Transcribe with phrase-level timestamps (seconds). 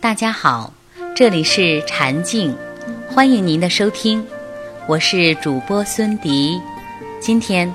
[0.00, 0.72] 大家好，
[1.16, 2.56] 这里是禅静，
[3.10, 4.24] 欢迎您的收听，
[4.86, 6.60] 我是主播孙迪。
[7.20, 7.72] 今天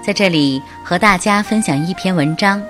[0.00, 2.62] 在这里和大家分享一篇文章：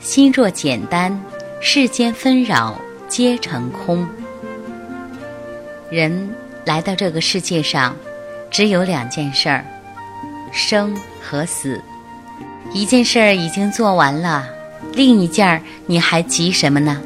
[0.00, 1.18] 心若简单，
[1.62, 4.06] 世间纷扰皆成空。
[5.88, 6.30] 人
[6.66, 7.96] 来到这个世界上，
[8.50, 9.64] 只有两件事儿：
[10.52, 11.80] 生和死。
[12.74, 14.46] 一件事儿已经做完了，
[14.92, 17.00] 另一件儿你还急什么呢？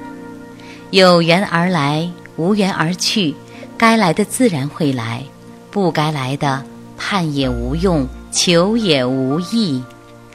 [0.95, 3.34] 有缘而来，无缘而去，
[3.77, 5.25] 该来的自然会来，
[5.69, 6.65] 不该来的
[6.97, 9.83] 盼也无用，求也无益。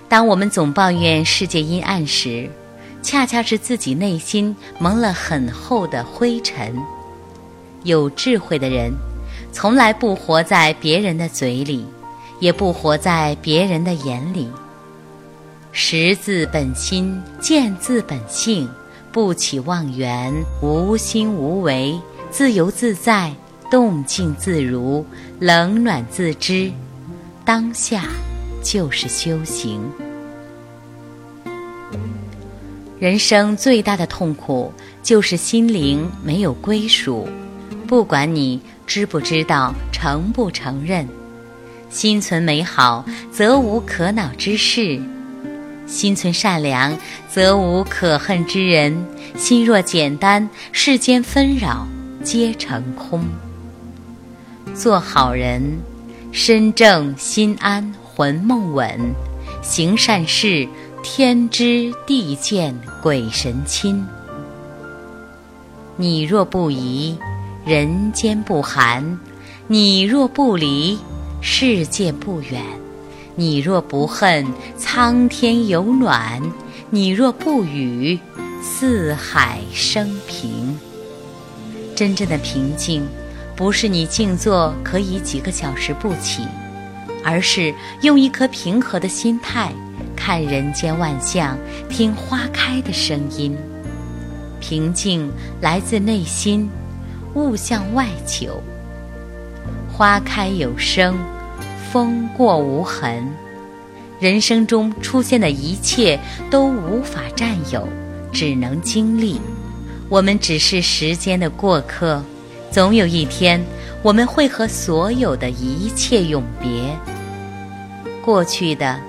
[0.09, 2.51] 当我们总抱怨世界阴暗时，
[3.01, 6.75] 恰恰是自己内心蒙了很厚的灰尘。
[7.83, 8.91] 有智慧的人，
[9.53, 11.85] 从来不活在别人的嘴里，
[12.41, 14.49] 也不活在别人的眼里。
[15.71, 18.69] 识字本心，见字本性。
[19.11, 23.33] 不起妄缘，无心无为，自由自在，
[23.71, 25.03] 动静自如，
[25.39, 26.71] 冷暖自知，
[27.43, 28.03] 当下
[28.63, 29.81] 就是修行。
[32.99, 37.27] 人生最大的痛苦就是心灵没有归属，
[37.87, 41.07] 不管你知不知道，承不承认，
[41.89, 45.01] 心存美好，则无可恼之事。
[45.89, 46.95] 心存善良，
[47.27, 48.93] 则无可恨之人；
[49.35, 51.87] 心若简单，世间纷扰
[52.23, 53.25] 皆成空。
[54.75, 55.79] 做好人，
[56.31, 58.87] 身正心安，魂梦稳；
[59.63, 60.67] 行善事，
[61.03, 64.05] 天知地见，鬼神亲。
[65.97, 67.17] 你若不疑，
[67.65, 69.17] 人间不寒；
[69.67, 70.99] 你若不离，
[71.41, 72.61] 世界不远。
[73.39, 74.45] 你若不恨，
[74.77, 76.41] 苍天有暖；
[76.89, 78.19] 你若不语，
[78.61, 80.77] 四海升平。
[81.95, 83.07] 真正的平静，
[83.55, 86.43] 不是你静坐可以几个小时不起，
[87.23, 89.71] 而是用一颗平和的心态
[90.17, 91.57] 看人间万象，
[91.87, 93.55] 听花开的声音。
[94.59, 96.69] 平静来自内心，
[97.35, 98.61] 勿向外求。
[99.89, 101.17] 花开有声。
[101.91, 103.27] 风过无痕，
[104.19, 106.19] 人生中出现的一切
[106.51, 107.87] 都无法占有，
[108.31, 109.41] 只能经历。
[110.07, 112.23] 我们只是时间的过客，
[112.69, 113.59] 总有一天
[114.03, 116.69] 我们会和所有的一切永别。
[118.23, 118.99] 过去的，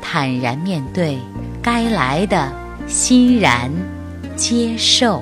[0.00, 1.18] 坦然面对；
[1.60, 2.52] 该来的，
[2.86, 3.68] 欣然
[4.36, 5.20] 接受。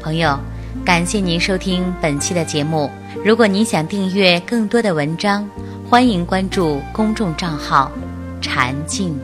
[0.00, 0.38] 朋友。
[0.84, 2.90] 感谢您收听本期的节目。
[3.24, 5.48] 如果您想订阅更多的文章，
[5.88, 7.90] 欢迎关注公众账号
[8.42, 9.16] “禅静”。